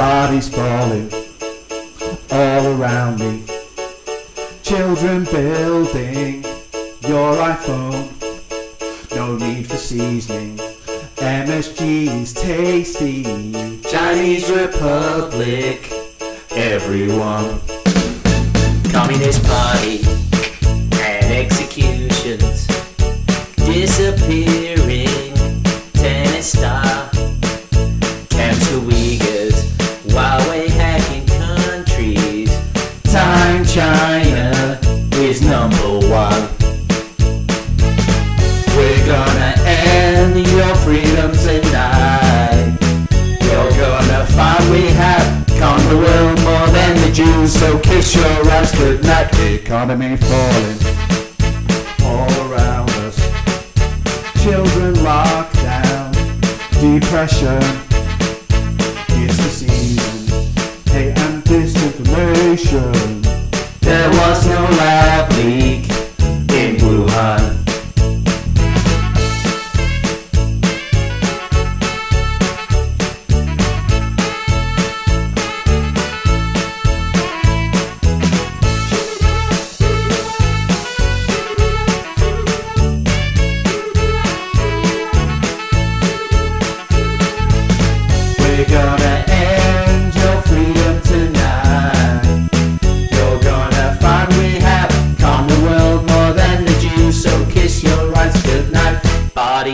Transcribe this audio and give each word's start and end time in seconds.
bodies 0.00 0.48
falling 0.48 1.12
all 2.30 2.66
around 2.68 3.20
me. 3.20 3.44
Children 4.62 5.24
building 5.24 6.42
your 7.02 7.34
iPhone. 7.36 8.08
No 9.14 9.36
need 9.36 9.66
for 9.66 9.76
seasoning. 9.76 10.56
MSG 11.16 12.06
is 12.22 12.32
tasty. 12.32 13.24
Chinese 13.90 14.48
Republic. 14.50 15.92
Everyone. 16.52 17.60
Communist 18.90 19.44
Party 19.44 20.00
and 20.94 21.26
executions, 21.42 22.69
end 40.20 40.36
your 40.36 40.74
freedom 40.76 41.32
tonight. 41.32 42.76
You're 43.46 43.72
gonna 43.80 44.26
find 44.36 44.70
we 44.70 44.88
have 45.02 45.46
conquered 45.58 45.88
the 45.88 45.96
world 45.96 46.38
more 46.42 46.66
than 46.76 46.94
the 47.04 47.10
Jews, 47.12 47.52
so 47.52 47.78
kiss 47.78 48.14
your 48.14 48.50
ass 48.50 48.76
goodnight. 48.76 49.32
Economy 49.40 50.16
falling 50.16 50.80
all 52.04 52.32
around 52.46 52.90
us. 53.06 53.16
Children 54.42 55.02
locked 55.02 55.54
down. 55.54 56.12
Depression. 56.80 57.62
It's 59.22 59.36
the 59.44 59.50
season. 59.60 60.20
Hate 60.92 61.16
and 61.18 61.42
disinformation. 61.44 62.92
There 63.80 64.10
was 64.10 64.46
no 64.46 64.60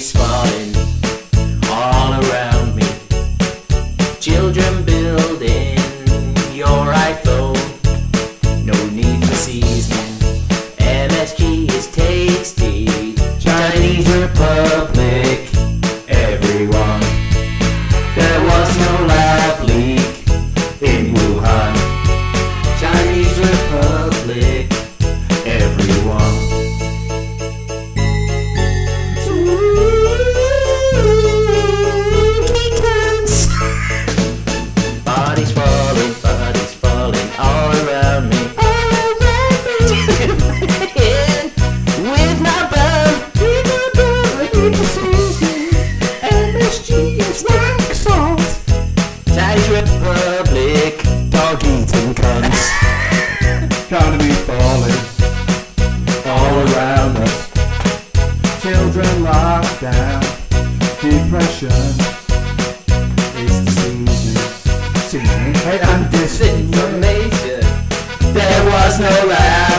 Falling 0.00 0.81
Depression. 61.62 61.94
It's 63.36 63.60
the 63.60 63.70
season. 65.10 65.54
Hate 65.62 65.84
and 65.84 66.06
disinformation. 66.12 67.62
There 68.34 68.64
was 68.66 68.98
no 68.98 69.28
lab 69.28 69.71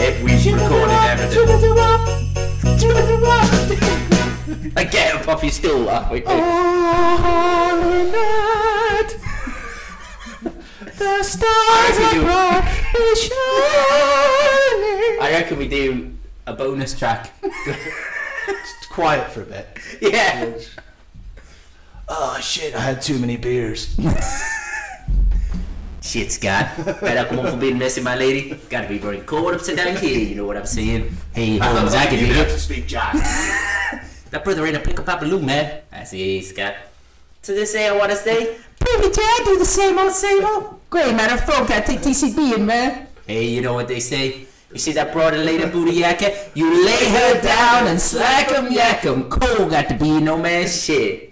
it, 0.00 0.22
we've 0.22 0.54
recorded 0.54 0.94
everything. 0.94 1.48
I 4.76 4.84
get 4.84 5.14
up 5.16 5.26
off 5.28 5.42
your 5.42 5.50
stool 5.52 5.80
laughing. 5.80 6.22
The 10.98 11.22
stars 11.22 11.46
I 11.46 11.48
reckon, 12.00 12.22
bright 12.24 12.64
and 12.98 13.18
shining. 13.18 13.38
I 15.22 15.28
reckon 15.32 15.56
we 15.58 15.68
do 15.68 16.12
a 16.46 16.52
bonus 16.54 16.98
track. 16.98 17.30
It's 18.50 18.86
quiet 18.86 19.30
for 19.30 19.42
a 19.42 19.44
bit. 19.44 19.68
yeah. 20.00 20.54
Oh 22.08 22.38
shit! 22.40 22.74
I 22.74 22.80
had 22.80 23.02
too 23.02 23.18
many 23.18 23.36
beers. 23.36 23.94
Shit, 26.08 26.32
Scott. 26.32 26.72
Better 27.02 27.28
come 27.28 27.40
on 27.40 27.52
for 27.52 27.58
being 27.58 27.76
messy, 27.76 28.00
my 28.00 28.16
lady. 28.16 28.58
Gotta 28.70 28.88
be 28.88 28.96
very 28.96 29.20
cold 29.20 29.52
upside 29.52 29.76
down 29.76 29.94
here, 29.96 30.18
you 30.18 30.36
know 30.36 30.46
what 30.46 30.56
I'm 30.56 30.64
saying? 30.64 31.14
Hey, 31.34 31.58
Holmes, 31.58 31.92
I 31.92 32.06
can 32.06 32.18
you 32.26 32.32
to 32.32 32.58
speak 32.58 32.86
Jack. 32.86 33.12
That 34.30 34.44
brother 34.44 34.64
ain't 34.66 34.76
a 34.76 34.80
pick 34.80 34.98
up 34.98 35.04
Papaloo, 35.04 35.42
man. 35.42 35.82
I 35.92 36.04
see, 36.04 36.40
Scott. 36.40 36.76
So 37.42 37.52
this 37.54 37.72
say 37.72 37.88
I 37.88 37.96
wanna 37.96 38.16
say, 38.16 38.56
Baby 38.80 39.12
Dad, 39.12 39.44
do 39.44 39.58
the 39.58 39.66
same 39.66 39.98
old, 39.98 40.12
same 40.12 40.44
old. 40.46 40.80
Great, 40.88 41.14
man, 41.14 41.28
I'm 41.28 41.38
folk, 41.38 41.70
I 41.70 41.80
take 41.80 42.00
TCB 42.00 42.56
in, 42.56 42.64
man. 42.64 43.06
Hey, 43.26 43.44
you 43.44 43.60
know 43.60 43.74
what 43.74 43.88
they 43.88 44.00
say? 44.00 44.46
You 44.72 44.78
see 44.78 44.92
that 44.92 45.12
broad 45.12 45.34
and 45.34 45.44
lady 45.44 45.66
booty 45.66 46.00
yakka? 46.00 46.54
You 46.54 46.86
lay 46.86 47.04
her 47.08 47.40
down 47.42 47.86
and 47.86 48.00
slack 48.00 48.48
em, 48.48 48.54
slack 48.54 48.64
'em 48.64 48.72
yak 48.72 49.04
'em. 49.04 49.28
Cold 49.28 49.70
got 49.70 49.88
to 49.88 49.94
be 49.94 50.20
no 50.20 50.38
man's 50.38 50.84
shit. 50.84 51.26